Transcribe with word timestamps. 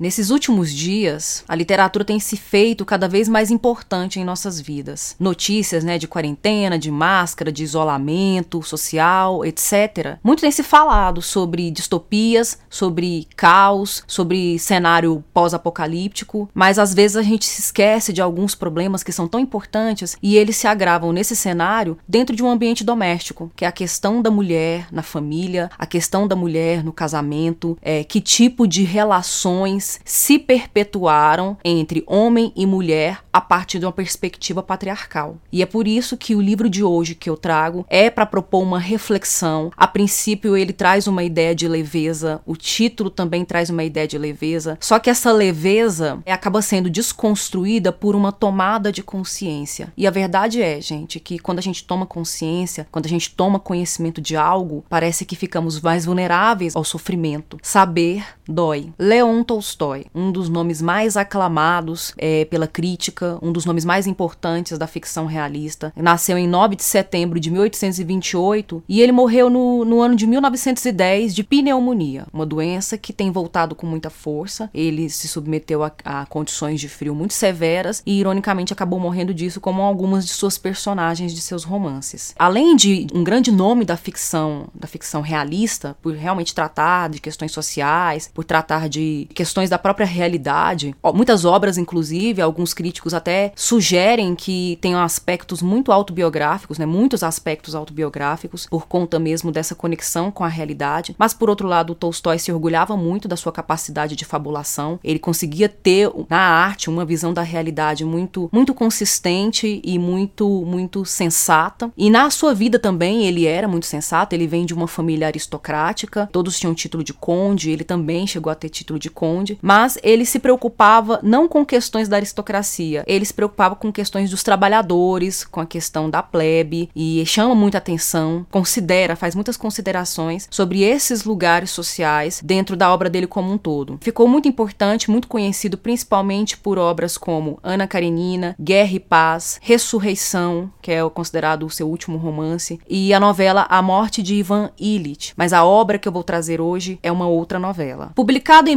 Nesses 0.00 0.30
últimos 0.30 0.72
dias, 0.72 1.44
a 1.46 1.54
literatura 1.54 2.06
tem 2.06 2.18
se 2.18 2.34
feito 2.34 2.86
cada 2.86 3.06
vez 3.06 3.28
mais 3.28 3.50
importante 3.50 4.18
em 4.18 4.24
nossas 4.24 4.58
vidas. 4.58 5.14
Notícias, 5.20 5.84
né, 5.84 5.98
de 5.98 6.08
quarentena, 6.08 6.78
de 6.78 6.90
máscara, 6.90 7.52
de 7.52 7.62
isolamento 7.62 8.62
social, 8.62 9.44
etc. 9.44 10.16
Muito 10.24 10.40
tem 10.40 10.50
se 10.50 10.62
falado 10.62 11.20
sobre 11.20 11.70
distopias, 11.70 12.58
sobre 12.70 13.28
caos, 13.36 14.02
sobre 14.06 14.58
cenário 14.58 15.22
pós-apocalíptico, 15.34 16.48
mas 16.54 16.78
às 16.78 16.94
vezes 16.94 17.18
a 17.18 17.22
gente 17.22 17.44
se 17.44 17.60
esquece 17.60 18.10
de 18.10 18.22
alguns 18.22 18.54
problemas 18.54 19.02
que 19.02 19.12
são 19.12 19.28
tão 19.28 19.38
importantes 19.38 20.16
e 20.22 20.34
eles 20.34 20.56
se 20.56 20.66
agravam 20.66 21.12
nesse 21.12 21.36
cenário 21.36 21.98
dentro 22.08 22.34
de 22.34 22.42
um 22.42 22.48
ambiente 22.48 22.82
doméstico, 22.82 23.52
que 23.54 23.66
é 23.66 23.68
a 23.68 23.72
questão 23.72 24.22
da 24.22 24.30
mulher 24.30 24.86
na 24.90 25.02
família, 25.02 25.70
a 25.76 25.84
questão 25.84 26.26
da 26.26 26.34
mulher 26.34 26.82
no 26.82 26.90
casamento, 26.90 27.76
é, 27.82 28.02
que 28.02 28.18
tipo 28.18 28.66
de 28.66 28.82
relações 28.82 29.89
se 30.04 30.38
perpetuaram 30.38 31.56
entre 31.64 32.04
homem 32.06 32.52
e 32.54 32.66
mulher 32.66 33.24
a 33.32 33.40
partir 33.40 33.78
de 33.78 33.86
uma 33.86 33.92
perspectiva 33.92 34.62
patriarcal. 34.62 35.38
E 35.50 35.62
é 35.62 35.66
por 35.66 35.88
isso 35.88 36.16
que 36.16 36.34
o 36.34 36.40
livro 36.40 36.68
de 36.68 36.84
hoje 36.84 37.14
que 37.14 37.30
eu 37.30 37.36
trago 37.36 37.86
é 37.88 38.10
para 38.10 38.26
propor 38.26 38.62
uma 38.62 38.78
reflexão. 38.78 39.70
A 39.76 39.86
princípio, 39.86 40.56
ele 40.56 40.72
traz 40.72 41.06
uma 41.06 41.22
ideia 41.22 41.54
de 41.54 41.66
leveza, 41.68 42.40
o 42.46 42.56
título 42.56 43.10
também 43.10 43.44
traz 43.44 43.70
uma 43.70 43.84
ideia 43.84 44.06
de 44.06 44.18
leveza, 44.18 44.76
só 44.80 44.98
que 44.98 45.10
essa 45.10 45.32
leveza 45.32 46.22
acaba 46.26 46.62
sendo 46.62 46.90
desconstruída 46.90 47.92
por 47.92 48.14
uma 48.14 48.32
tomada 48.32 48.92
de 48.92 49.02
consciência. 49.02 49.92
E 49.96 50.06
a 50.06 50.10
verdade 50.10 50.62
é, 50.62 50.80
gente, 50.80 51.20
que 51.20 51.38
quando 51.38 51.58
a 51.58 51.62
gente 51.62 51.84
toma 51.84 52.06
consciência, 52.06 52.86
quando 52.90 53.06
a 53.06 53.08
gente 53.08 53.34
toma 53.34 53.58
conhecimento 53.58 54.20
de 54.20 54.36
algo, 54.36 54.84
parece 54.88 55.24
que 55.24 55.36
ficamos 55.36 55.80
mais 55.80 56.04
vulneráveis 56.04 56.76
ao 56.76 56.84
sofrimento. 56.84 57.58
Saber 57.62 58.24
dói. 58.48 58.92
Leon 58.98 59.42
Tolstói, 59.42 59.79
um 60.14 60.30
dos 60.30 60.48
nomes 60.48 60.82
mais 60.82 61.16
aclamados 61.16 62.12
é, 62.18 62.44
pela 62.44 62.66
crítica, 62.66 63.38
um 63.40 63.52
dos 63.52 63.64
nomes 63.64 63.84
mais 63.84 64.06
importantes 64.06 64.76
da 64.76 64.86
ficção 64.86 65.26
realista, 65.26 65.92
nasceu 65.96 66.36
em 66.36 66.46
9 66.46 66.76
de 66.76 66.82
setembro 66.82 67.40
de 67.40 67.50
1828 67.50 68.82
e 68.88 69.00
ele 69.00 69.12
morreu 69.12 69.48
no, 69.48 69.84
no 69.84 70.00
ano 70.00 70.14
de 70.14 70.26
1910 70.26 71.34
de 71.34 71.42
pneumonia, 71.42 72.26
uma 72.32 72.44
doença 72.44 72.98
que 72.98 73.12
tem 73.12 73.30
voltado 73.30 73.74
com 73.74 73.86
muita 73.86 74.10
força. 74.10 74.68
Ele 74.74 75.08
se 75.08 75.28
submeteu 75.28 75.82
a, 75.82 75.92
a 76.04 76.26
condições 76.26 76.80
de 76.80 76.88
frio 76.88 77.14
muito 77.14 77.34
severas 77.34 78.02
e, 78.04 78.18
ironicamente, 78.20 78.72
acabou 78.72 79.00
morrendo 79.00 79.32
disso, 79.32 79.60
como 79.60 79.82
algumas 79.82 80.26
de 80.26 80.32
suas 80.32 80.58
personagens 80.58 81.32
de 81.32 81.40
seus 81.40 81.64
romances. 81.64 82.34
Além 82.38 82.76
de 82.76 83.06
um 83.14 83.24
grande 83.24 83.50
nome 83.50 83.84
da 83.84 83.96
ficção, 83.96 84.68
da 84.74 84.86
ficção 84.86 85.20
realista, 85.20 85.96
por 86.02 86.14
realmente 86.14 86.54
tratar 86.54 87.08
de 87.08 87.20
questões 87.20 87.52
sociais, 87.52 88.30
por 88.32 88.44
tratar 88.44 88.88
de 88.88 89.28
questões 89.34 89.69
da 89.70 89.78
própria 89.78 90.06
realidade. 90.06 90.94
Muitas 91.14 91.44
obras, 91.44 91.78
inclusive, 91.78 92.42
alguns 92.42 92.74
críticos 92.74 93.14
até 93.14 93.52
sugerem 93.56 94.34
que 94.34 94.78
tenham 94.80 95.00
aspectos 95.00 95.62
muito 95.62 95.92
autobiográficos, 95.92 96.78
né? 96.78 96.84
Muitos 96.84 97.22
aspectos 97.22 97.74
autobiográficos, 97.74 98.66
por 98.66 98.86
conta 98.86 99.18
mesmo 99.18 99.50
dessa 99.50 99.74
conexão 99.74 100.30
com 100.30 100.44
a 100.44 100.48
realidade. 100.48 101.14
Mas, 101.18 101.32
por 101.32 101.48
outro 101.48 101.66
lado, 101.66 101.94
Tolstói 101.94 102.38
se 102.38 102.52
orgulhava 102.52 102.96
muito 102.96 103.26
da 103.28 103.36
sua 103.36 103.52
capacidade 103.52 104.16
de 104.16 104.24
fabulação. 104.24 104.98
Ele 105.02 105.18
conseguia 105.18 105.68
ter 105.68 106.10
na 106.28 106.38
arte 106.38 106.90
uma 106.90 107.04
visão 107.04 107.32
da 107.32 107.42
realidade 107.42 108.04
muito, 108.04 108.50
muito 108.52 108.74
consistente 108.74 109.80
e 109.84 109.98
muito, 109.98 110.64
muito 110.66 111.04
sensata. 111.04 111.92
E 111.96 112.10
na 112.10 112.28
sua 112.30 112.52
vida 112.52 112.78
também 112.78 113.26
ele 113.26 113.46
era 113.46 113.68
muito 113.68 113.86
sensato. 113.86 114.34
Ele 114.34 114.46
vem 114.46 114.66
de 114.66 114.74
uma 114.74 114.88
família 114.88 115.28
aristocrática, 115.28 116.28
todos 116.32 116.58
tinham 116.58 116.74
título 116.74 117.04
de 117.04 117.12
conde, 117.12 117.70
ele 117.70 117.84
também 117.84 118.26
chegou 118.26 118.50
a 118.50 118.54
ter 118.54 118.68
título 118.68 118.98
de 118.98 119.10
conde, 119.10 119.58
mas 119.62 119.98
ele 120.02 120.24
se 120.24 120.38
preocupava 120.38 121.20
não 121.22 121.48
com 121.48 121.64
questões 121.64 122.08
da 122.08 122.16
aristocracia, 122.16 123.04
ele 123.06 123.24
se 123.24 123.34
preocupava 123.34 123.76
com 123.76 123.92
questões 123.92 124.30
dos 124.30 124.42
trabalhadores, 124.42 125.44
com 125.44 125.60
a 125.60 125.66
questão 125.66 126.08
da 126.08 126.22
plebe 126.22 126.88
e 126.94 127.24
chama 127.26 127.54
muita 127.54 127.78
atenção, 127.78 128.46
considera, 128.50 129.16
faz 129.16 129.34
muitas 129.34 129.56
considerações 129.56 130.48
sobre 130.50 130.82
esses 130.82 131.24
lugares 131.24 131.70
sociais 131.70 132.40
dentro 132.44 132.76
da 132.76 132.92
obra 132.92 133.10
dele 133.10 133.26
como 133.26 133.52
um 133.52 133.58
todo. 133.58 133.98
Ficou 134.00 134.26
muito 134.26 134.48
importante, 134.48 135.10
muito 135.10 135.28
conhecido 135.28 135.78
principalmente 135.78 136.56
por 136.56 136.78
obras 136.78 137.16
como 137.16 137.58
Ana 137.62 137.86
Karenina, 137.86 138.54
Guerra 138.60 138.92
e 138.92 139.00
Paz, 139.00 139.58
Ressurreição, 139.62 140.70
que 140.80 140.90
é 140.90 141.08
considerado 141.10 141.66
o 141.66 141.70
seu 141.70 141.88
último 141.88 142.18
romance, 142.18 142.80
e 142.88 143.12
a 143.12 143.20
novela 143.20 143.66
A 143.68 143.82
Morte 143.82 144.22
de 144.22 144.34
Ivan 144.34 144.70
Illich. 144.78 145.32
Mas 145.36 145.52
a 145.52 145.64
obra 145.64 145.98
que 145.98 146.08
eu 146.08 146.12
vou 146.12 146.22
trazer 146.22 146.60
hoje 146.60 146.98
é 147.02 147.10
uma 147.10 147.26
outra 147.26 147.58
novela. 147.58 148.12
Publicado 148.14 148.68
em 148.68 148.76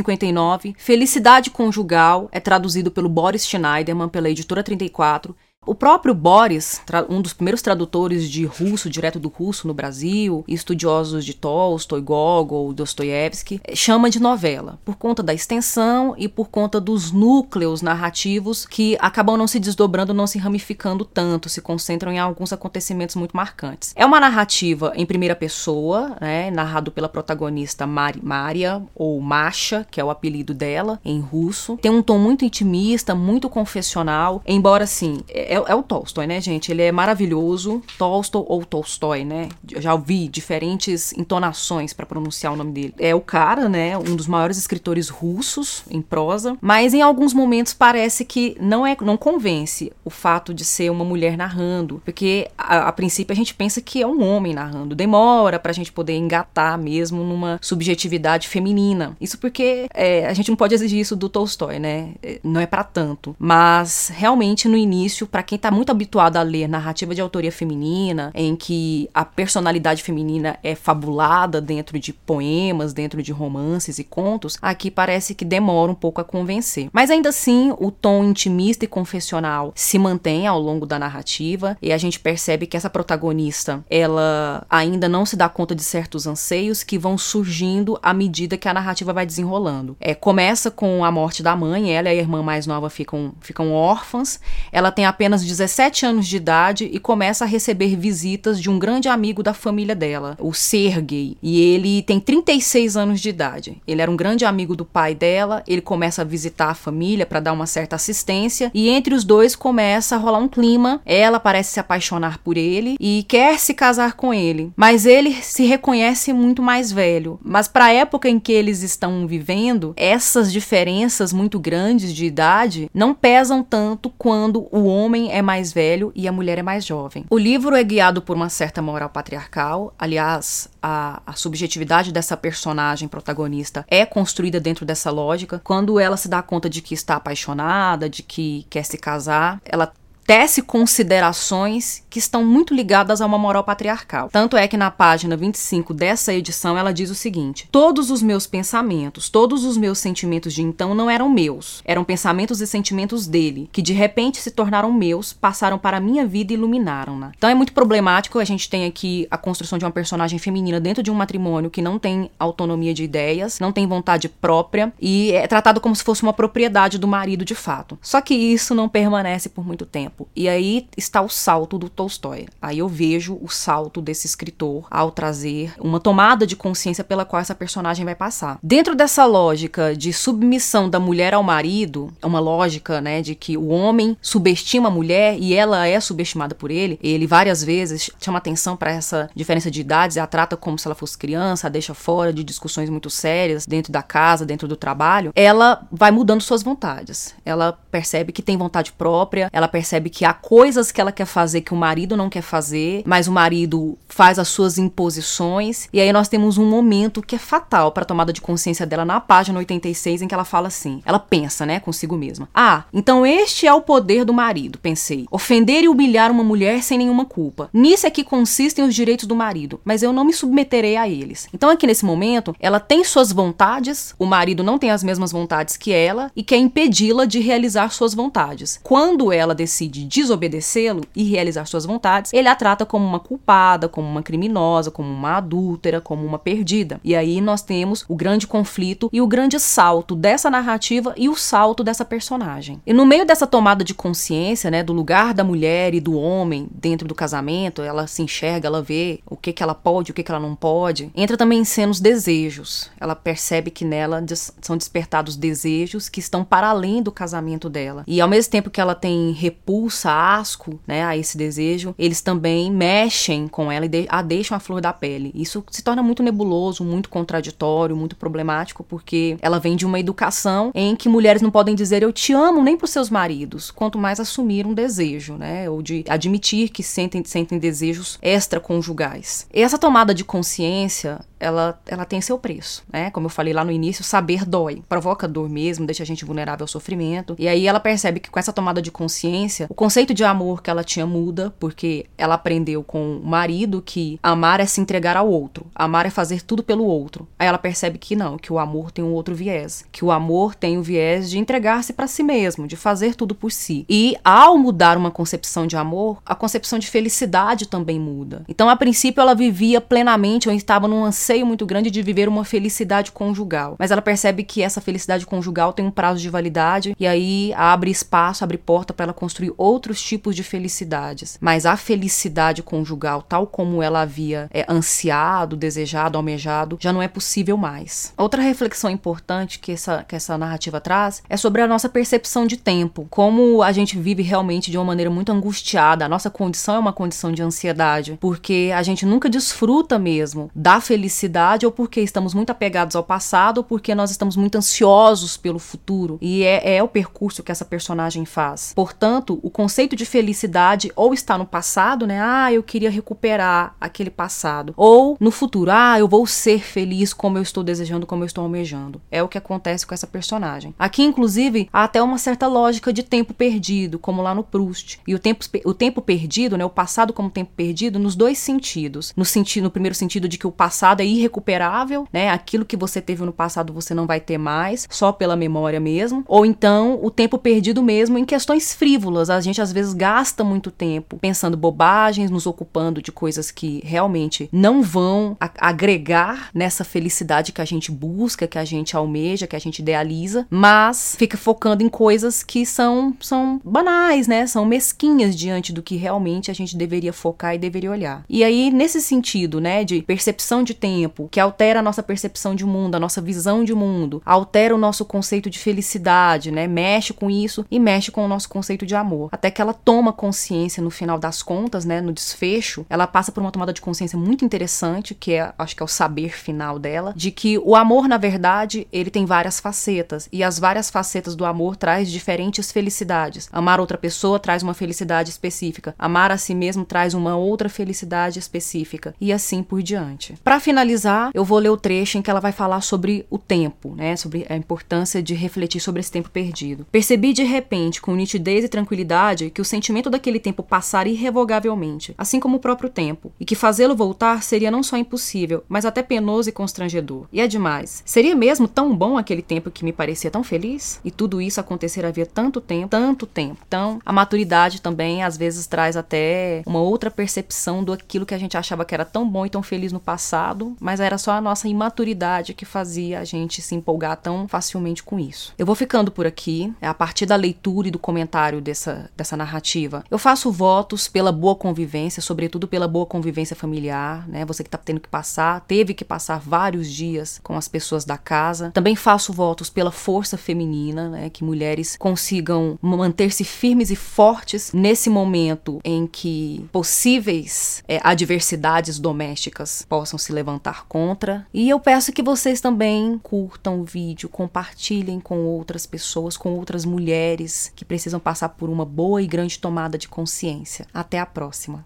1859, 0.00 0.74
Felicidade 0.78 1.50
Conjugal 1.50 2.28
é 2.32 2.40
traduzido 2.40 2.90
pelo 2.90 3.08
Boris 3.08 3.46
Schneiderman 3.46 4.08
pela 4.08 4.30
editora 4.30 4.62
34 4.62 5.36
o 5.64 5.74
próprio 5.74 6.14
Boris, 6.14 6.80
um 7.08 7.22
dos 7.22 7.32
primeiros 7.32 7.62
tradutores 7.62 8.28
de 8.28 8.44
russo, 8.44 8.90
direto 8.90 9.18
do 9.18 9.28
russo 9.28 9.66
no 9.68 9.74
Brasil, 9.74 10.44
estudiosos 10.48 11.24
de 11.24 11.34
Tolstói, 11.34 12.00
Gogol, 12.00 12.72
Dostoiévski, 12.72 13.60
chama 13.74 14.10
de 14.10 14.20
novela, 14.20 14.78
por 14.84 14.96
conta 14.96 15.22
da 15.22 15.32
extensão 15.32 16.14
e 16.18 16.28
por 16.28 16.48
conta 16.48 16.80
dos 16.80 17.12
núcleos 17.12 17.80
narrativos 17.80 18.66
que 18.66 18.96
acabam 19.00 19.36
não 19.36 19.46
se 19.46 19.60
desdobrando, 19.60 20.12
não 20.12 20.26
se 20.26 20.38
ramificando 20.38 21.04
tanto, 21.04 21.48
se 21.48 21.60
concentram 21.60 22.12
em 22.12 22.18
alguns 22.18 22.52
acontecimentos 22.52 23.14
muito 23.14 23.36
marcantes. 23.36 23.92
É 23.96 24.04
uma 24.04 24.20
narrativa 24.20 24.92
em 24.96 25.06
primeira 25.06 25.36
pessoa, 25.36 26.16
né, 26.20 26.50
narrado 26.50 26.90
pela 26.90 27.08
protagonista 27.08 27.86
Mar 27.86 28.14
Maria, 28.22 28.82
ou 28.94 29.20
Masha, 29.20 29.86
que 29.90 30.00
é 30.00 30.04
o 30.04 30.10
apelido 30.10 30.52
dela, 30.52 31.00
em 31.04 31.20
russo. 31.20 31.78
Tem 31.80 31.90
um 31.90 32.02
tom 32.02 32.18
muito 32.18 32.44
intimista, 32.44 33.14
muito 33.14 33.48
confessional, 33.48 34.42
embora, 34.46 34.84
assim, 34.84 35.20
é, 35.52 35.72
é, 35.72 35.74
o 35.74 35.82
Tolstói, 35.82 36.26
né, 36.26 36.40
gente? 36.40 36.72
Ele 36.72 36.82
é 36.82 36.90
maravilhoso. 36.90 37.82
Tolstói 37.98 38.44
ou 38.46 38.64
Tolstói, 38.64 39.24
né? 39.24 39.48
Já 39.76 39.92
ouvi 39.92 40.28
diferentes 40.28 41.12
entonações 41.12 41.92
para 41.92 42.06
pronunciar 42.06 42.52
o 42.52 42.56
nome 42.56 42.72
dele. 42.72 42.94
É 42.98 43.14
o 43.14 43.20
cara, 43.20 43.68
né? 43.68 43.96
Um 43.98 44.16
dos 44.16 44.26
maiores 44.26 44.56
escritores 44.56 45.08
russos 45.08 45.82
em 45.90 46.00
prosa. 46.00 46.56
Mas 46.60 46.94
em 46.94 47.02
alguns 47.02 47.34
momentos 47.34 47.74
parece 47.74 48.24
que 48.24 48.56
não 48.60 48.86
é, 48.86 48.96
não 49.00 49.16
convence 49.16 49.92
o 50.04 50.10
fato 50.10 50.54
de 50.54 50.64
ser 50.64 50.90
uma 50.90 51.04
mulher 51.04 51.36
narrando, 51.36 52.00
porque 52.04 52.48
a, 52.56 52.88
a 52.88 52.92
princípio 52.92 53.32
a 53.32 53.36
gente 53.36 53.54
pensa 53.54 53.80
que 53.80 54.00
é 54.00 54.06
um 54.06 54.22
homem 54.22 54.54
narrando. 54.54 54.94
Demora 54.94 55.58
pra 55.58 55.72
gente 55.72 55.92
poder 55.92 56.16
engatar 56.16 56.78
mesmo 56.78 57.22
numa 57.22 57.58
subjetividade 57.60 58.48
feminina. 58.48 59.16
Isso 59.20 59.38
porque 59.38 59.86
é, 59.92 60.26
a 60.26 60.32
gente 60.32 60.48
não 60.48 60.56
pode 60.56 60.74
exigir 60.74 61.00
isso 61.00 61.16
do 61.16 61.28
Tolstói, 61.28 61.78
né? 61.78 62.14
É, 62.22 62.40
não 62.42 62.60
é 62.60 62.66
para 62.66 62.84
tanto. 62.84 63.36
Mas 63.38 64.10
realmente 64.14 64.68
no 64.68 64.76
início, 64.76 65.26
para 65.26 65.41
para 65.42 65.48
quem 65.48 65.56
está 65.56 65.72
muito 65.72 65.90
habituado 65.90 66.36
a 66.36 66.42
ler 66.42 66.68
narrativa 66.68 67.16
de 67.16 67.20
autoria 67.20 67.50
feminina, 67.50 68.30
em 68.32 68.54
que 68.54 69.10
a 69.12 69.24
personalidade 69.24 70.00
feminina 70.00 70.56
é 70.62 70.76
fabulada 70.76 71.60
dentro 71.60 71.98
de 71.98 72.12
poemas, 72.12 72.92
dentro 72.92 73.20
de 73.20 73.32
romances 73.32 73.98
e 73.98 74.04
contos, 74.04 74.56
aqui 74.62 74.88
parece 74.88 75.34
que 75.34 75.44
demora 75.44 75.90
um 75.90 75.96
pouco 75.96 76.20
a 76.20 76.24
convencer. 76.24 76.88
Mas 76.92 77.10
ainda 77.10 77.30
assim, 77.30 77.74
o 77.80 77.90
tom 77.90 78.22
intimista 78.22 78.84
e 78.84 78.88
confessional 78.88 79.72
se 79.74 79.98
mantém 79.98 80.46
ao 80.46 80.60
longo 80.60 80.86
da 80.86 80.96
narrativa 80.96 81.76
e 81.82 81.92
a 81.92 81.98
gente 81.98 82.20
percebe 82.20 82.66
que 82.68 82.76
essa 82.76 82.88
protagonista, 82.88 83.84
ela 83.90 84.64
ainda 84.70 85.08
não 85.08 85.26
se 85.26 85.34
dá 85.34 85.48
conta 85.48 85.74
de 85.74 85.82
certos 85.82 86.24
anseios 86.24 86.84
que 86.84 86.96
vão 86.96 87.18
surgindo 87.18 87.98
à 88.00 88.14
medida 88.14 88.56
que 88.56 88.68
a 88.68 88.74
narrativa 88.74 89.12
vai 89.12 89.26
desenrolando. 89.26 89.96
É, 89.98 90.14
começa 90.14 90.70
com 90.70 91.04
a 91.04 91.10
morte 91.10 91.42
da 91.42 91.56
mãe, 91.56 91.92
ela 91.92 92.08
e 92.08 92.12
a 92.12 92.22
irmã 92.22 92.44
mais 92.44 92.64
nova 92.64 92.88
ficam, 92.88 93.32
ficam 93.40 93.72
órfãs, 93.72 94.38
ela 94.70 94.92
tem 94.92 95.04
apenas 95.04 95.31
apenas 95.32 95.44
17 95.44 96.04
anos 96.04 96.26
de 96.26 96.36
idade 96.36 96.90
e 96.92 96.98
começa 96.98 97.44
a 97.44 97.48
receber 97.48 97.96
visitas 97.96 98.60
de 98.60 98.68
um 98.68 98.78
grande 98.78 99.08
amigo 99.08 99.42
da 99.42 99.54
família 99.54 99.94
dela, 99.94 100.36
o 100.38 100.52
Sergei. 100.52 101.38
E 101.42 101.58
ele 101.58 102.02
tem 102.02 102.20
36 102.20 102.96
anos 102.98 103.20
de 103.20 103.30
idade. 103.30 103.80
Ele 103.86 104.02
era 104.02 104.10
um 104.10 104.16
grande 104.16 104.44
amigo 104.44 104.76
do 104.76 104.84
pai 104.84 105.14
dela, 105.14 105.62
ele 105.66 105.80
começa 105.80 106.20
a 106.20 106.24
visitar 106.24 106.70
a 106.70 106.74
família 106.74 107.24
para 107.24 107.40
dar 107.40 107.54
uma 107.54 107.66
certa 107.66 107.96
assistência 107.96 108.70
e 108.74 108.90
entre 108.90 109.14
os 109.14 109.24
dois 109.24 109.56
começa 109.56 110.16
a 110.16 110.18
rolar 110.18 110.38
um 110.38 110.48
clima. 110.48 111.00
Ela 111.06 111.40
parece 111.40 111.72
se 111.72 111.80
apaixonar 111.80 112.38
por 112.38 112.58
ele 112.58 112.96
e 113.00 113.24
quer 113.26 113.58
se 113.58 113.72
casar 113.72 114.12
com 114.12 114.34
ele, 114.34 114.70
mas 114.76 115.06
ele 115.06 115.32
se 115.40 115.64
reconhece 115.64 116.32
muito 116.34 116.60
mais 116.60 116.92
velho. 116.92 117.40
Mas 117.42 117.68
para 117.68 117.86
a 117.86 117.92
época 117.92 118.28
em 118.28 118.38
que 118.38 118.52
eles 118.52 118.82
estão 118.82 119.26
vivendo, 119.26 119.94
essas 119.96 120.52
diferenças 120.52 121.32
muito 121.32 121.58
grandes 121.58 122.14
de 122.14 122.26
idade 122.26 122.90
não 122.92 123.14
pesam 123.14 123.62
tanto 123.62 124.10
quando 124.18 124.66
o 124.70 124.84
homem 124.84 125.21
homem 125.22 125.32
é 125.32 125.42
mais 125.42 125.72
velho 125.72 126.12
e 126.14 126.26
a 126.26 126.32
mulher 126.32 126.58
é 126.58 126.62
mais 126.62 126.84
jovem. 126.84 127.24
O 127.30 127.38
livro 127.38 127.76
é 127.76 127.84
guiado 127.84 128.20
por 128.22 128.36
uma 128.36 128.48
certa 128.48 128.82
moral 128.82 129.08
patriarcal, 129.08 129.94
aliás, 129.98 130.68
a, 130.82 131.22
a 131.26 131.32
subjetividade 131.34 132.12
dessa 132.12 132.36
personagem 132.36 133.08
protagonista 133.08 133.84
é 133.88 134.04
construída 134.04 134.58
dentro 134.58 134.84
dessa 134.84 135.10
lógica. 135.10 135.60
Quando 135.62 135.98
ela 135.98 136.16
se 136.16 136.28
dá 136.28 136.42
conta 136.42 136.68
de 136.68 136.82
que 136.82 136.94
está 136.94 137.16
apaixonada, 137.16 138.08
de 138.08 138.22
que 138.22 138.66
quer 138.68 138.84
se 138.84 138.98
casar, 138.98 139.60
ela 139.64 139.92
tece 140.26 140.62
considerações 140.62 142.02
que 142.08 142.18
estão 142.18 142.44
muito 142.44 142.74
ligadas 142.74 143.20
a 143.20 143.26
uma 143.26 143.38
moral 143.38 143.64
patriarcal. 143.64 144.28
Tanto 144.30 144.56
é 144.56 144.68
que 144.68 144.76
na 144.76 144.90
página 144.90 145.36
25 145.36 145.94
dessa 145.94 146.32
edição 146.32 146.76
ela 146.76 146.92
diz 146.92 147.10
o 147.10 147.14
seguinte: 147.14 147.68
Todos 147.70 148.10
os 148.10 148.22
meus 148.22 148.46
pensamentos, 148.46 149.28
todos 149.28 149.64
os 149.64 149.76
meus 149.76 149.98
sentimentos 149.98 150.52
de 150.52 150.62
então 150.62 150.94
não 150.94 151.08
eram 151.08 151.28
meus, 151.28 151.82
eram 151.84 152.04
pensamentos 152.04 152.60
e 152.60 152.66
sentimentos 152.66 153.26
dele, 153.26 153.68
que 153.72 153.82
de 153.82 153.92
repente 153.92 154.38
se 154.38 154.50
tornaram 154.50 154.92
meus, 154.92 155.32
passaram 155.32 155.78
para 155.78 155.96
a 155.96 156.00
minha 156.00 156.26
vida 156.26 156.52
e 156.52 156.56
iluminaram-na. 156.56 157.32
Então 157.36 157.48
é 157.48 157.54
muito 157.54 157.72
problemático 157.72 158.38
a 158.38 158.44
gente 158.44 158.68
tem 158.68 158.84
aqui 158.86 159.26
a 159.30 159.38
construção 159.38 159.78
de 159.78 159.84
uma 159.84 159.90
personagem 159.90 160.38
feminina 160.38 160.80
dentro 160.80 161.02
de 161.02 161.10
um 161.10 161.14
matrimônio 161.14 161.70
que 161.70 161.82
não 161.82 161.98
tem 161.98 162.30
autonomia 162.38 162.92
de 162.92 163.04
ideias, 163.04 163.58
não 163.58 163.72
tem 163.72 163.86
vontade 163.86 164.28
própria 164.28 164.92
e 165.00 165.32
é 165.32 165.46
tratado 165.46 165.80
como 165.80 165.96
se 165.96 166.04
fosse 166.04 166.22
uma 166.22 166.32
propriedade 166.32 166.98
do 166.98 167.08
marido 167.08 167.44
de 167.44 167.54
fato. 167.54 167.98
Só 168.02 168.20
que 168.20 168.34
isso 168.34 168.74
não 168.74 168.88
permanece 168.88 169.48
por 169.48 169.66
muito 169.66 169.86
tempo. 169.86 170.11
E 170.34 170.48
aí 170.48 170.86
está 170.96 171.20
o 171.20 171.28
salto 171.28 171.78
do 171.78 171.88
Tolstói. 171.88 172.46
Aí 172.60 172.78
eu 172.78 172.88
vejo 172.88 173.38
o 173.42 173.48
salto 173.48 174.00
desse 174.00 174.26
escritor 174.26 174.86
ao 174.90 175.10
trazer 175.10 175.74
uma 175.78 176.00
tomada 176.00 176.46
de 176.46 176.56
consciência 176.56 177.04
pela 177.04 177.24
qual 177.24 177.40
essa 177.40 177.54
personagem 177.54 178.04
vai 178.04 178.14
passar. 178.14 178.58
Dentro 178.62 178.94
dessa 178.94 179.24
lógica 179.24 179.94
de 179.94 180.12
submissão 180.12 180.88
da 180.88 181.00
mulher 181.00 181.34
ao 181.34 181.42
marido, 181.42 182.12
é 182.20 182.26
uma 182.26 182.40
lógica, 182.40 183.00
né, 183.00 183.22
de 183.22 183.34
que 183.34 183.56
o 183.56 183.68
homem 183.68 184.16
subestima 184.20 184.88
a 184.88 184.90
mulher 184.90 185.36
e 185.38 185.54
ela 185.54 185.86
é 185.86 185.98
subestimada 186.00 186.54
por 186.54 186.70
ele. 186.70 186.98
Ele 187.02 187.26
várias 187.26 187.62
vezes 187.62 188.10
chama 188.20 188.38
atenção 188.38 188.76
para 188.76 188.90
essa 188.90 189.30
diferença 189.34 189.70
de 189.70 189.80
idades 189.80 190.16
a 190.16 190.26
trata 190.26 190.56
como 190.56 190.78
se 190.78 190.86
ela 190.86 190.94
fosse 190.94 191.16
criança, 191.18 191.66
a 191.66 191.70
deixa 191.70 191.94
fora 191.94 192.32
de 192.32 192.44
discussões 192.44 192.88
muito 192.88 193.10
sérias 193.10 193.66
dentro 193.66 193.92
da 193.92 194.02
casa, 194.02 194.46
dentro 194.46 194.68
do 194.68 194.76
trabalho. 194.76 195.32
Ela 195.34 195.86
vai 195.90 196.10
mudando 196.10 196.40
suas 196.40 196.62
vontades. 196.62 197.34
Ela 197.44 197.72
percebe 197.90 198.32
que 198.32 198.42
tem 198.42 198.56
vontade 198.56 198.92
própria, 198.92 199.48
ela 199.52 199.68
percebe 199.68 200.01
que 200.10 200.24
há 200.24 200.32
coisas 200.32 200.92
que 200.92 201.00
ela 201.00 201.12
quer 201.12 201.26
fazer 201.26 201.62
que 201.62 201.74
o 201.74 201.76
marido 201.76 202.16
não 202.16 202.28
quer 202.28 202.42
fazer, 202.42 203.02
mas 203.06 203.28
o 203.28 203.32
marido 203.32 203.98
faz 204.08 204.38
as 204.38 204.48
suas 204.48 204.78
imposições. 204.78 205.88
E 205.92 206.00
aí 206.00 206.12
nós 206.12 206.28
temos 206.28 206.58
um 206.58 206.68
momento 206.68 207.22
que 207.22 207.36
é 207.36 207.38
fatal 207.38 207.92
para 207.92 208.02
a 208.02 208.06
tomada 208.06 208.32
de 208.32 208.40
consciência 208.40 208.86
dela 208.86 209.04
na 209.04 209.20
página 209.20 209.58
86 209.58 210.22
em 210.22 210.28
que 210.28 210.34
ela 210.34 210.44
fala 210.44 210.68
assim, 210.68 211.02
ela 211.04 211.18
pensa, 211.18 211.64
né, 211.64 211.80
consigo 211.80 212.16
mesma. 212.16 212.48
Ah, 212.54 212.84
então 212.92 213.26
este 213.26 213.66
é 213.66 213.72
o 213.72 213.80
poder 213.80 214.24
do 214.24 214.32
marido, 214.32 214.78
pensei. 214.78 215.26
Ofender 215.30 215.84
e 215.84 215.88
humilhar 215.88 216.30
uma 216.30 216.44
mulher 216.44 216.82
sem 216.82 216.98
nenhuma 216.98 217.24
culpa. 217.24 217.70
Nisso 217.72 218.06
é 218.06 218.10
que 218.10 218.24
consistem 218.24 218.84
os 218.84 218.94
direitos 218.94 219.26
do 219.26 219.36
marido, 219.36 219.80
mas 219.84 220.02
eu 220.02 220.12
não 220.12 220.24
me 220.24 220.32
submeterei 220.32 220.96
a 220.96 221.08
eles. 221.08 221.48
Então 221.52 221.70
aqui 221.70 221.86
nesse 221.86 222.04
momento, 222.04 222.54
ela 222.60 222.80
tem 222.80 223.04
suas 223.04 223.32
vontades, 223.32 224.14
o 224.18 224.26
marido 224.26 224.62
não 224.62 224.78
tem 224.78 224.90
as 224.90 225.02
mesmas 225.02 225.32
vontades 225.32 225.76
que 225.76 225.92
ela 225.92 226.30
e 226.36 226.42
quer 226.42 226.56
impedi-la 226.56 227.24
de 227.24 227.40
realizar 227.40 227.90
suas 227.90 228.14
vontades. 228.14 228.78
Quando 228.82 229.32
ela 229.32 229.54
decide 229.54 229.91
desobedecê-lo 230.00 231.02
e 231.14 231.24
realizar 231.24 231.66
suas 231.66 231.84
vontades, 231.84 232.32
ele 232.32 232.48
a 232.48 232.54
trata 232.54 232.86
como 232.86 233.04
uma 233.04 233.20
culpada, 233.20 233.88
como 233.88 234.08
uma 234.08 234.22
criminosa, 234.22 234.90
como 234.90 235.08
uma 235.08 235.36
adúltera, 235.36 236.00
como 236.00 236.26
uma 236.26 236.38
perdida. 236.38 237.00
E 237.04 237.14
aí 237.14 237.40
nós 237.40 237.62
temos 237.62 238.04
o 238.08 238.16
grande 238.16 238.46
conflito 238.46 239.10
e 239.12 239.20
o 239.20 239.26
grande 239.26 239.58
salto 239.60 240.14
dessa 240.14 240.50
narrativa 240.50 241.14
e 241.16 241.28
o 241.28 241.36
salto 241.36 241.84
dessa 241.84 242.04
personagem. 242.04 242.80
E 242.86 242.92
no 242.92 243.04
meio 243.04 243.26
dessa 243.26 243.46
tomada 243.46 243.84
de 243.84 243.94
consciência, 243.94 244.70
né, 244.70 244.82
do 244.82 244.92
lugar 244.92 245.34
da 245.34 245.44
mulher 245.44 245.94
e 245.94 246.00
do 246.00 246.16
homem 246.16 246.68
dentro 246.72 247.06
do 247.06 247.14
casamento, 247.14 247.82
ela 247.82 248.06
se 248.06 248.22
enxerga, 248.22 248.68
ela 248.68 248.82
vê 248.82 249.20
o 249.26 249.36
que 249.36 249.52
que 249.52 249.62
ela 249.62 249.74
pode, 249.74 250.10
o 250.10 250.14
que 250.14 250.22
que 250.22 250.30
ela 250.30 250.40
não 250.40 250.54
pode. 250.54 251.10
Entra 251.14 251.36
também 251.36 251.60
em 251.60 251.64
cena 251.64 251.92
os 251.92 252.00
desejos. 252.00 252.90
Ela 252.98 253.14
percebe 253.14 253.70
que 253.70 253.84
nela 253.84 254.24
são 254.60 254.76
despertados 254.76 255.36
desejos 255.36 256.08
que 256.08 256.20
estão 256.20 256.44
para 256.44 256.68
além 256.68 257.02
do 257.02 257.10
casamento 257.10 257.68
dela. 257.68 258.04
E 258.06 258.20
ao 258.20 258.28
mesmo 258.28 258.50
tempo 258.50 258.70
que 258.70 258.80
ela 258.80 258.94
tem 258.94 259.32
repulsa, 259.32 259.81
asco, 260.08 260.78
né, 260.86 261.04
a 261.04 261.16
esse 261.16 261.36
desejo, 261.36 261.94
eles 261.98 262.20
também 262.20 262.70
mexem 262.70 263.48
com 263.48 263.70
ela 263.70 263.86
e 263.86 264.06
a 264.08 264.22
deixam 264.22 264.56
a 264.56 264.60
flor 264.60 264.80
da 264.80 264.92
pele. 264.92 265.32
Isso 265.34 265.64
se 265.70 265.82
torna 265.82 266.02
muito 266.02 266.22
nebuloso, 266.22 266.84
muito 266.84 267.08
contraditório, 267.08 267.96
muito 267.96 268.16
problemático, 268.16 268.84
porque 268.84 269.36
ela 269.40 269.58
vem 269.58 269.76
de 269.76 269.86
uma 269.86 270.00
educação 270.00 270.70
em 270.74 270.94
que 270.96 271.08
mulheres 271.08 271.42
não 271.42 271.50
podem 271.50 271.74
dizer 271.74 272.02
eu 272.02 272.12
te 272.12 272.32
amo 272.32 272.62
nem 272.62 272.76
para 272.76 272.86
seus 272.86 273.10
maridos, 273.10 273.70
quanto 273.70 273.98
mais 273.98 274.20
assumir 274.20 274.66
um 274.66 274.74
desejo, 274.74 275.34
né, 275.34 275.68
ou 275.68 275.82
de 275.82 276.04
admitir 276.08 276.68
que 276.68 276.82
sentem, 276.82 277.22
sentem 277.24 277.58
desejos 277.58 278.18
extraconjugais. 278.22 279.46
Essa 279.52 279.78
tomada 279.78 280.14
de 280.14 280.24
consciência 280.24 281.20
ela, 281.42 281.80
ela 281.86 282.04
tem 282.04 282.20
seu 282.20 282.38
preço, 282.38 282.84
né? 282.90 283.10
Como 283.10 283.26
eu 283.26 283.30
falei 283.30 283.52
lá 283.52 283.64
no 283.64 283.72
início, 283.72 284.04
saber 284.04 284.44
dói, 284.44 284.82
provoca 284.88 285.26
dor 285.26 285.48
mesmo, 285.48 285.84
deixa 285.84 286.04
a 286.04 286.06
gente 286.06 286.24
vulnerável 286.24 286.64
ao 286.64 286.68
sofrimento. 286.68 287.34
E 287.38 287.48
aí 287.48 287.66
ela 287.66 287.80
percebe 287.80 288.20
que 288.20 288.30
com 288.30 288.38
essa 288.38 288.52
tomada 288.52 288.80
de 288.80 288.90
consciência, 288.90 289.66
o 289.68 289.74
conceito 289.74 290.14
de 290.14 290.22
amor 290.22 290.62
que 290.62 290.70
ela 290.70 290.84
tinha 290.84 291.04
muda, 291.04 291.52
porque 291.58 292.06
ela 292.16 292.36
aprendeu 292.36 292.84
com 292.84 293.16
o 293.16 293.26
marido 293.26 293.82
que 293.84 294.20
amar 294.22 294.60
é 294.60 294.66
se 294.66 294.80
entregar 294.80 295.16
ao 295.16 295.28
outro, 295.28 295.66
amar 295.74 296.06
é 296.06 296.10
fazer 296.10 296.42
tudo 296.42 296.62
pelo 296.62 296.84
outro. 296.84 297.26
Aí 297.38 297.48
ela 297.48 297.58
percebe 297.58 297.98
que 297.98 298.14
não, 298.14 298.38
que 298.38 298.52
o 298.52 298.58
amor 298.58 298.92
tem 298.92 299.04
um 299.04 299.12
outro 299.12 299.34
viés, 299.34 299.84
que 299.90 300.04
o 300.04 300.12
amor 300.12 300.54
tem 300.54 300.78
o 300.78 300.82
viés 300.82 301.28
de 301.28 301.38
entregar-se 301.38 301.92
para 301.92 302.06
si 302.06 302.22
mesmo, 302.22 302.68
de 302.68 302.76
fazer 302.76 303.16
tudo 303.16 303.34
por 303.34 303.50
si. 303.50 303.84
E 303.88 304.16
ao 304.24 304.56
mudar 304.56 304.96
uma 304.96 305.10
concepção 305.10 305.66
de 305.66 305.76
amor, 305.76 306.22
a 306.24 306.34
concepção 306.34 306.78
de 306.78 306.86
felicidade 306.86 307.66
também 307.66 307.98
muda. 307.98 308.44
Então, 308.48 308.68
a 308.68 308.76
princípio, 308.76 309.20
ela 309.20 309.34
vivia 309.34 309.80
plenamente 309.80 310.48
ou 310.48 310.54
estava 310.54 310.86
num 310.86 311.04
anseio 311.04 311.31
anseio 311.32 311.46
muito 311.46 311.64
grande 311.64 311.90
de 311.90 312.02
viver 312.02 312.28
uma 312.28 312.44
felicidade 312.44 313.10
conjugal. 313.10 313.76
Mas 313.78 313.90
ela 313.90 314.02
percebe 314.02 314.42
que 314.42 314.62
essa 314.62 314.82
felicidade 314.82 315.24
conjugal 315.24 315.72
tem 315.72 315.86
um 315.86 315.90
prazo 315.90 316.20
de 316.20 316.28
validade 316.28 316.94
e 317.00 317.06
aí 317.06 317.54
abre 317.56 317.90
espaço, 317.90 318.44
abre 318.44 318.58
porta 318.58 318.92
para 318.92 319.04
ela 319.04 319.14
construir 319.14 319.52
outros 319.56 320.02
tipos 320.02 320.36
de 320.36 320.42
felicidades. 320.42 321.38
Mas 321.40 321.64
a 321.64 321.74
felicidade 321.76 322.62
conjugal, 322.62 323.22
tal 323.22 323.46
como 323.46 323.82
ela 323.82 324.02
havia 324.02 324.46
é, 324.52 324.66
ansiado, 324.68 325.56
desejado, 325.56 326.18
almejado, 326.18 326.76
já 326.78 326.92
não 326.92 327.00
é 327.00 327.08
possível 327.08 327.56
mais. 327.56 328.12
Outra 328.18 328.42
reflexão 328.42 328.90
importante 328.90 329.58
que 329.58 329.72
essa, 329.72 330.04
que 330.06 330.14
essa 330.14 330.36
narrativa 330.36 330.80
traz 330.82 331.22
é 331.30 331.36
sobre 331.38 331.62
a 331.62 331.66
nossa 331.66 331.88
percepção 331.88 332.46
de 332.46 332.58
tempo. 332.58 333.06
Como 333.08 333.62
a 333.62 333.72
gente 333.72 333.98
vive 333.98 334.22
realmente 334.22 334.70
de 334.70 334.76
uma 334.76 334.84
maneira 334.84 335.10
muito 335.10 335.32
angustiada. 335.32 336.04
A 336.04 336.08
nossa 336.08 336.28
condição 336.28 336.74
é 336.74 336.78
uma 336.78 336.92
condição 336.92 337.32
de 337.32 337.42
ansiedade, 337.42 338.18
porque 338.20 338.70
a 338.74 338.82
gente 338.82 339.06
nunca 339.06 339.30
desfruta 339.30 339.98
mesmo 339.98 340.50
da 340.54 340.78
felicidade 340.80 341.21
felicidade 341.22 341.66
ou 341.66 341.72
porque 341.72 342.00
estamos 342.00 342.34
muito 342.34 342.50
apegados 342.50 342.96
ao 342.96 343.04
passado 343.04 343.58
ou 343.58 343.64
porque 343.64 343.94
nós 343.94 344.10
estamos 344.10 344.36
muito 344.36 344.56
ansiosos 344.56 345.36
pelo 345.36 345.58
futuro. 345.58 346.18
E 346.20 346.42
é, 346.42 346.76
é 346.76 346.82
o 346.82 346.88
percurso 346.88 347.42
que 347.42 347.52
essa 347.52 347.64
personagem 347.64 348.24
faz. 348.24 348.72
Portanto, 348.74 349.38
o 349.42 349.50
conceito 349.50 349.94
de 349.94 350.04
felicidade 350.04 350.90
ou 350.96 351.14
está 351.14 351.38
no 351.38 351.46
passado, 351.46 352.06
né? 352.06 352.20
Ah, 352.20 352.52
eu 352.52 352.62
queria 352.62 352.90
recuperar 352.90 353.74
aquele 353.80 354.10
passado. 354.10 354.74
Ou 354.76 355.16
no 355.20 355.30
futuro, 355.30 355.70
ah, 355.70 355.98
eu 355.98 356.08
vou 356.08 356.26
ser 356.26 356.60
feliz 356.60 357.12
como 357.12 357.38
eu 357.38 357.42
estou 357.42 357.62
desejando, 357.62 358.06
como 358.06 358.22
eu 358.22 358.26
estou 358.26 358.42
almejando. 358.42 359.00
É 359.10 359.22
o 359.22 359.28
que 359.28 359.38
acontece 359.38 359.86
com 359.86 359.94
essa 359.94 360.06
personagem. 360.06 360.74
Aqui, 360.78 361.02
inclusive, 361.02 361.68
há 361.72 361.84
até 361.84 362.02
uma 362.02 362.18
certa 362.18 362.46
lógica 362.46 362.92
de 362.92 363.02
tempo 363.02 363.32
perdido, 363.32 363.98
como 363.98 364.22
lá 364.22 364.34
no 364.34 364.42
Proust. 364.42 365.00
E 365.06 365.14
o 365.14 365.18
tempo, 365.18 365.44
o 365.64 365.74
tempo 365.74 366.02
perdido, 366.02 366.56
né? 366.56 366.64
O 366.64 366.70
passado 366.70 367.12
como 367.12 367.30
tempo 367.30 367.52
perdido, 367.54 367.98
nos 367.98 368.16
dois 368.16 368.38
sentidos. 368.38 369.12
No, 369.16 369.24
sentido, 369.24 369.64
no 369.64 369.70
primeiro 369.70 369.94
sentido 369.94 370.28
de 370.28 370.38
que 370.38 370.46
o 370.46 370.52
passado 370.52 371.00
é 371.00 371.04
irrecuperável, 371.12 372.06
né? 372.12 372.30
Aquilo 372.30 372.64
que 372.64 372.76
você 372.76 373.00
teve 373.00 373.24
no 373.24 373.32
passado 373.32 373.72
você 373.72 373.94
não 373.94 374.06
vai 374.06 374.20
ter 374.20 374.38
mais, 374.38 374.86
só 374.90 375.12
pela 375.12 375.36
memória 375.36 375.80
mesmo. 375.80 376.24
Ou 376.26 376.44
então 376.44 376.98
o 377.02 377.10
tempo 377.10 377.38
perdido 377.38 377.82
mesmo 377.82 378.18
em 378.18 378.24
questões 378.24 378.74
frívolas. 378.74 379.30
A 379.30 379.40
gente 379.40 379.60
às 379.60 379.72
vezes 379.72 379.94
gasta 379.94 380.44
muito 380.44 380.70
tempo 380.70 381.18
pensando 381.18 381.56
bobagens, 381.56 382.30
nos 382.30 382.46
ocupando 382.46 383.02
de 383.02 383.12
coisas 383.12 383.50
que 383.50 383.80
realmente 383.84 384.48
não 384.52 384.82
vão 384.82 385.36
agregar 385.58 386.50
nessa 386.54 386.84
felicidade 386.84 387.52
que 387.52 387.60
a 387.60 387.64
gente 387.64 387.90
busca, 387.90 388.46
que 388.46 388.58
a 388.58 388.64
gente 388.64 388.96
almeja, 388.96 389.46
que 389.46 389.56
a 389.56 389.58
gente 389.58 389.80
idealiza, 389.80 390.46
mas 390.50 391.14
fica 391.18 391.36
focando 391.36 391.82
em 391.82 391.88
coisas 391.88 392.42
que 392.42 392.64
são, 392.66 393.14
são 393.20 393.60
banais, 393.64 394.26
né? 394.26 394.46
São 394.46 394.64
mesquinhas 394.64 395.36
diante 395.36 395.72
do 395.72 395.82
que 395.82 395.96
realmente 395.96 396.50
a 396.50 396.54
gente 396.54 396.76
deveria 396.76 397.12
focar 397.12 397.54
e 397.54 397.58
deveria 397.58 397.90
olhar. 397.90 398.24
E 398.28 398.42
aí, 398.44 398.70
nesse 398.70 399.00
sentido, 399.00 399.60
né, 399.60 399.84
de 399.84 400.02
percepção 400.02 400.62
de 400.62 400.74
tempo, 400.74 400.91
tempo, 400.92 401.28
que 401.30 401.40
altera 401.40 401.80
a 401.80 401.82
nossa 401.82 402.02
percepção 402.02 402.54
de 402.54 402.66
mundo, 402.66 402.94
a 402.94 403.00
nossa 403.00 403.20
visão 403.20 403.64
de 403.64 403.74
mundo, 403.74 404.22
altera 404.26 404.74
o 404.74 404.78
nosso 404.78 405.04
conceito 405.04 405.48
de 405.48 405.58
felicidade, 405.58 406.50
né? 406.50 406.66
Mexe 406.66 407.14
com 407.14 407.30
isso 407.30 407.64
e 407.70 407.78
mexe 407.78 408.10
com 408.10 408.24
o 408.24 408.28
nosso 408.28 408.48
conceito 408.48 408.84
de 408.84 408.94
amor. 408.94 409.30
Até 409.32 409.50
que 409.50 409.62
ela 409.62 409.72
toma 409.72 410.12
consciência 410.12 410.82
no 410.82 410.90
final 410.90 411.18
das 411.18 411.42
contas, 411.42 411.84
né, 411.84 412.00
no 412.00 412.12
desfecho, 412.12 412.84
ela 412.90 413.06
passa 413.06 413.32
por 413.32 413.40
uma 413.40 413.50
tomada 413.50 413.72
de 413.72 413.80
consciência 413.80 414.18
muito 414.18 414.44
interessante, 414.44 415.14
que 415.14 415.32
é, 415.32 415.52
acho 415.58 415.74
que 415.74 415.82
é 415.82 415.84
o 415.84 415.88
saber 415.88 416.36
final 416.36 416.78
dela, 416.78 417.14
de 417.16 417.30
que 417.30 417.58
o 417.58 417.74
amor, 417.74 418.06
na 418.06 418.18
verdade, 418.18 418.86
ele 418.92 419.10
tem 419.10 419.24
várias 419.24 419.60
facetas 419.60 420.28
e 420.30 420.44
as 420.44 420.58
várias 420.58 420.90
facetas 420.90 421.34
do 421.34 421.44
amor 421.44 421.76
traz 421.76 422.10
diferentes 422.10 422.70
felicidades. 422.70 423.48
Amar 423.52 423.80
outra 423.80 423.96
pessoa 423.96 424.38
traz 424.38 424.62
uma 424.62 424.74
felicidade 424.74 425.30
específica, 425.30 425.94
amar 425.98 426.30
a 426.30 426.36
si 426.36 426.54
mesmo 426.54 426.84
traz 426.84 427.14
uma 427.14 427.36
outra 427.36 427.68
felicidade 427.68 428.38
específica 428.38 429.14
e 429.20 429.32
assim 429.32 429.62
por 429.62 429.82
diante. 429.82 430.34
Para 430.44 430.60
finalizar 430.60 430.81
finalizar, 430.82 431.30
eu 431.32 431.44
vou 431.44 431.58
ler 431.58 431.70
o 431.70 431.76
trecho 431.76 432.18
em 432.18 432.22
que 432.22 432.30
ela 432.30 432.40
vai 432.40 432.50
falar 432.50 432.80
sobre 432.80 433.24
o 433.30 433.38
tempo, 433.38 433.94
né? 433.94 434.16
Sobre 434.16 434.44
a 434.48 434.56
importância 434.56 435.22
de 435.22 435.34
refletir 435.34 435.80
sobre 435.80 436.00
esse 436.00 436.10
tempo 436.10 436.28
perdido. 436.28 436.84
Percebi 436.90 437.32
de 437.32 437.44
repente, 437.44 438.02
com 438.02 438.14
nitidez 438.14 438.64
e 438.64 438.68
tranquilidade, 438.68 439.50
que 439.50 439.60
o 439.60 439.64
sentimento 439.64 440.10
daquele 440.10 440.40
tempo 440.40 440.62
passara 440.62 441.08
irrevogavelmente, 441.08 442.14
assim 442.18 442.40
como 442.40 442.56
o 442.56 442.60
próprio 442.60 442.90
tempo, 442.90 443.32
e 443.38 443.44
que 443.44 443.54
fazê-lo 443.54 443.94
voltar 443.94 444.42
seria 444.42 444.70
não 444.70 444.82
só 444.82 444.96
impossível, 444.96 445.62
mas 445.68 445.84
até 445.84 446.02
penoso 446.02 446.48
e 446.48 446.52
constrangedor. 446.52 447.26
E 447.32 447.40
é 447.40 447.46
demais. 447.46 448.02
Seria 448.04 448.34
mesmo 448.34 448.66
tão 448.66 448.94
bom 448.94 449.16
aquele 449.16 449.42
tempo 449.42 449.70
que 449.70 449.84
me 449.84 449.92
parecia 449.92 450.30
tão 450.30 450.42
feliz? 450.42 451.00
E 451.04 451.10
tudo 451.10 451.40
isso 451.40 451.60
acontecer 451.60 452.04
havia 452.04 452.26
tanto 452.26 452.60
tempo, 452.60 452.88
tanto 452.88 453.26
tempo. 453.26 453.58
Então, 453.66 454.00
a 454.04 454.12
maturidade 454.12 454.82
também 454.82 455.22
às 455.22 455.36
vezes 455.36 455.66
traz 455.66 455.96
até 455.96 456.62
uma 456.66 456.80
outra 456.80 457.10
percepção 457.10 457.84
do 457.84 457.92
aquilo 457.92 458.26
que 458.26 458.34
a 458.34 458.38
gente 458.38 458.56
achava 458.56 458.84
que 458.84 458.94
era 458.94 459.04
tão 459.04 459.28
bom 459.28 459.46
e 459.46 459.50
tão 459.50 459.62
feliz 459.62 459.92
no 459.92 460.00
passado, 460.00 460.71
mas 460.80 461.00
era 461.00 461.18
só 461.18 461.32
a 461.32 461.40
nossa 461.40 461.68
imaturidade 461.68 462.54
que 462.54 462.64
fazia 462.64 463.20
a 463.20 463.24
gente 463.24 463.60
se 463.60 463.74
empolgar 463.74 464.16
tão 464.16 464.46
facilmente 464.46 465.02
com 465.02 465.18
isso. 465.18 465.54
Eu 465.58 465.66
vou 465.66 465.74
ficando 465.74 466.10
por 466.10 466.26
aqui, 466.26 466.72
é 466.80 466.86
a 466.86 466.94
partir 466.94 467.26
da 467.26 467.36
leitura 467.36 467.88
e 467.88 467.90
do 467.90 467.98
comentário 467.98 468.60
dessa, 468.60 469.10
dessa 469.16 469.36
narrativa. 469.36 470.04
Eu 470.10 470.18
faço 470.18 470.50
votos 470.50 471.08
pela 471.08 471.32
boa 471.32 471.54
convivência, 471.54 472.22
sobretudo 472.22 472.68
pela 472.68 472.88
boa 472.88 473.06
convivência 473.06 473.56
familiar, 473.56 474.28
né? 474.28 474.44
Você 474.44 474.62
que 474.62 474.70
tá 474.70 474.78
tendo 474.78 475.00
que 475.00 475.08
passar, 475.08 475.60
teve 475.62 475.94
que 475.94 476.04
passar 476.04 476.38
vários 476.38 476.90
dias 476.90 477.40
com 477.42 477.56
as 477.56 477.68
pessoas 477.68 478.04
da 478.04 478.16
casa. 478.16 478.70
Também 478.70 478.96
faço 478.96 479.32
votos 479.32 479.68
pela 479.68 479.90
força 479.90 480.36
feminina, 480.36 481.08
né? 481.08 481.30
Que 481.30 481.44
mulheres 481.44 481.96
consigam 481.98 482.78
manter-se 482.80 483.44
firmes 483.44 483.90
e 483.90 483.96
fortes 483.96 484.72
nesse 484.72 485.10
momento 485.10 485.80
em 485.84 486.06
que 486.06 486.68
possíveis 486.72 487.82
é, 487.88 488.00
adversidades 488.02 488.98
domésticas 488.98 489.84
possam 489.88 490.18
se 490.18 490.32
levantar 490.32 490.61
contra. 490.70 491.46
E 491.52 491.68
eu 491.68 491.80
peço 491.80 492.12
que 492.12 492.22
vocês 492.22 492.60
também 492.60 493.18
curtam 493.18 493.80
o 493.80 493.84
vídeo, 493.84 494.28
compartilhem 494.28 495.18
com 495.20 495.44
outras 495.44 495.86
pessoas, 495.86 496.36
com 496.36 496.54
outras 496.54 496.84
mulheres 496.84 497.72
que 497.74 497.84
precisam 497.84 498.20
passar 498.20 498.50
por 498.50 498.70
uma 498.70 498.84
boa 498.84 499.20
e 499.20 499.26
grande 499.26 499.58
tomada 499.58 499.98
de 499.98 500.08
consciência. 500.08 500.86
Até 500.94 501.18
a 501.18 501.26
próxima. 501.26 501.84